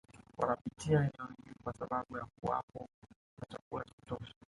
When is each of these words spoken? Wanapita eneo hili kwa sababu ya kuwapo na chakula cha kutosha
Wanapita 0.37 0.83
eneo 0.85 1.03
hili 1.37 1.55
kwa 1.63 1.73
sababu 1.73 2.17
ya 2.17 2.25
kuwapo 2.41 2.89
na 3.41 3.47
chakula 3.49 3.85
cha 3.85 3.91
kutosha 3.93 4.33